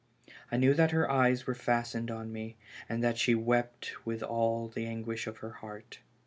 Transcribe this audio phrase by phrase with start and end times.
[0.51, 2.57] I knew that her eyes were fastened on me,
[2.89, 5.99] and that she wept with all the anguish of her heart.